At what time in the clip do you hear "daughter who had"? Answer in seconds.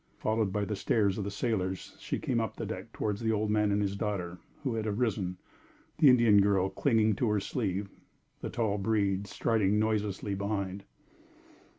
3.95-4.87